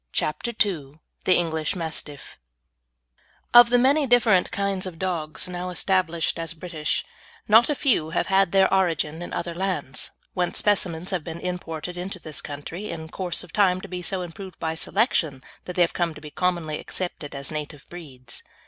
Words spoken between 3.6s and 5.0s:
the many different kinds of